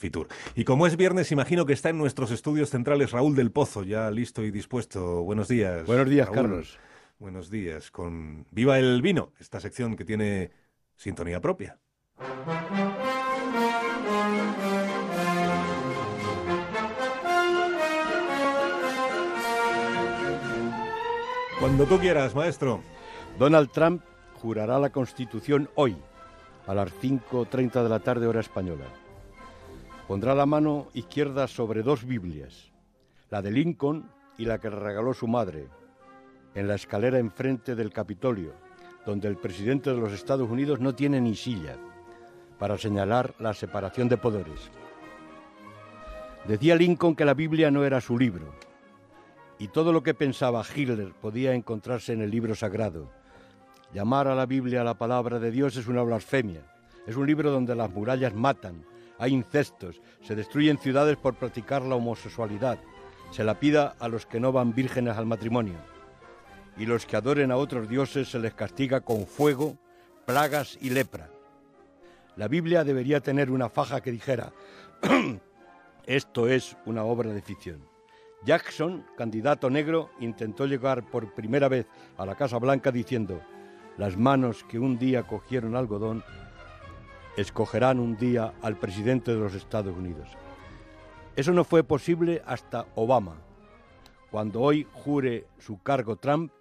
[0.00, 0.28] Fitur.
[0.54, 4.10] Y como es viernes, imagino que está en nuestros estudios centrales Raúl del Pozo, ya
[4.10, 5.22] listo y dispuesto.
[5.22, 5.86] Buenos días.
[5.86, 6.78] Buenos días, Carlos.
[7.18, 7.90] Buenos días.
[7.90, 10.50] Con Viva el Vino, esta sección que tiene
[10.96, 11.78] sintonía propia.
[21.60, 22.80] Cuando tú quieras, maestro.
[23.38, 24.02] Donald Trump
[24.40, 25.94] jurará la Constitución hoy,
[26.66, 28.86] a las 5.30 de la tarde hora española.
[30.10, 32.72] Pondrá la mano izquierda sobre dos Biblias,
[33.30, 35.68] la de Lincoln y la que regaló su madre,
[36.52, 38.52] en la escalera enfrente del Capitolio,
[39.06, 41.76] donde el presidente de los Estados Unidos no tiene ni silla,
[42.58, 44.72] para señalar la separación de poderes.
[46.48, 48.52] Decía Lincoln que la Biblia no era su libro,
[49.60, 53.12] y todo lo que pensaba Hitler podía encontrarse en el libro sagrado.
[53.94, 56.62] Llamar a la Biblia la palabra de Dios es una blasfemia.
[57.06, 58.84] Es un libro donde las murallas matan,
[59.20, 62.78] hay incestos, se destruyen ciudades por practicar la homosexualidad,
[63.30, 65.76] se la pida a los que no van vírgenes al matrimonio.
[66.78, 69.76] Y los que adoren a otros dioses se les castiga con fuego,
[70.24, 71.28] plagas y lepra.
[72.36, 74.54] La Biblia debería tener una faja que dijera,
[76.06, 77.86] esto es una obra de ficción.
[78.46, 83.42] Jackson, candidato negro, intentó llegar por primera vez a la Casa Blanca diciendo,
[83.98, 86.24] las manos que un día cogieron algodón
[87.36, 90.28] escogerán un día al presidente de los Estados Unidos.
[91.36, 93.36] Eso no fue posible hasta Obama.
[94.30, 96.52] Cuando hoy jure su cargo Trump,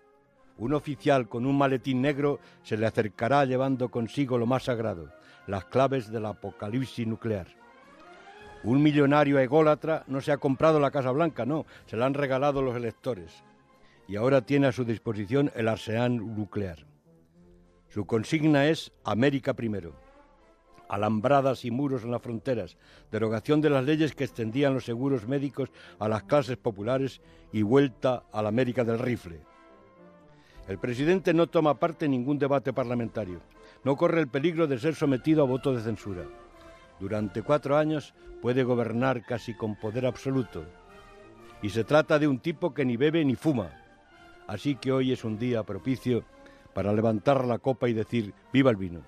[0.58, 5.12] un oficial con un maletín negro se le acercará llevando consigo lo más sagrado,
[5.48, 7.48] las claves del apocalipsis nuclear.
[8.64, 12.62] Un millonario ególatra no se ha comprado la Casa Blanca, no, se la han regalado
[12.62, 13.44] los electores.
[14.08, 16.86] Y ahora tiene a su disposición el arsenal nuclear.
[17.88, 20.09] Su consigna es América primero.
[20.90, 22.76] Alambradas y muros en las fronteras,
[23.12, 27.22] derogación de las leyes que extendían los seguros médicos a las clases populares
[27.54, 29.40] y vuelta a la América del rifle.
[30.68, 33.40] El presidente no toma parte en ningún debate parlamentario.
[33.84, 36.26] No corre el peligro de ser sometido a voto de censura.
[37.00, 40.66] Durante cuatro años puede gobernar casi con poder absoluto.
[41.62, 43.72] Y se trata de un tipo que ni bebe ni fuma.
[44.48, 46.24] Así que hoy es un día propicio
[46.74, 49.02] para levantar la copa y decir viva el vino.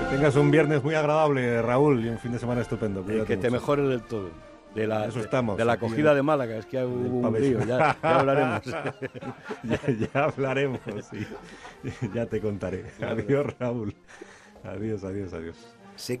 [0.00, 3.04] Que tengas un viernes muy agradable, Raúl, y un fin de semana estupendo.
[3.04, 4.30] que te mejore del todo.
[4.74, 7.96] De la, Eso estamos, de la acogida de Málaga, es que hay un lío, ya,
[8.02, 8.60] ya hablaremos.
[9.62, 9.80] ya,
[10.12, 10.80] ya, hablaremos,
[11.10, 11.26] sí.
[12.14, 12.84] Ya te contaré.
[13.00, 13.94] Adiós, Raúl.
[14.64, 15.56] Adiós, adiós, adiós.
[15.96, 16.14] Sé que